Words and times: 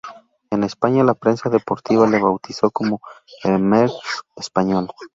En 0.49 0.63
España, 0.63 1.03
la 1.03 1.13
prensa 1.13 1.51
deportiva 1.51 2.09
le 2.09 2.17
bautizó 2.19 2.71
como 2.71 3.01
""el 3.43 3.59
Merckx 3.59 4.23
español"". 4.35 4.87